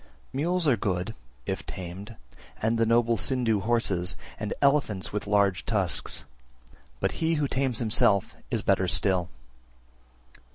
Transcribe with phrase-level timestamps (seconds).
[0.31, 0.37] 322.
[0.39, 1.15] Mules are good,
[1.45, 2.15] if tamed,
[2.59, 6.25] and noble Sindhu horses, and elephants with large tusks;
[6.99, 9.29] but he who tames himself is better still.